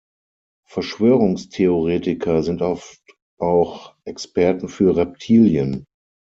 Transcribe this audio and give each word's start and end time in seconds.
Verschwörungstheoretiker 0.67 2.41
sind 2.41 2.63
oft 2.63 3.03
auch 3.37 3.95
Experten 4.03 4.67
für 4.67 4.95
Reptilien. 4.97 5.85